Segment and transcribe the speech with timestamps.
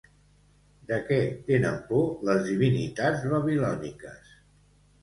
[0.91, 1.19] De què
[1.51, 4.35] tenen por les divinitats babilòniques?